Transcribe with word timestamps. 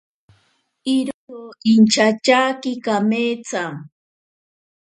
Iro 0.95 1.41
inchatyaki 1.73 2.71
kameetsa. 2.85 3.63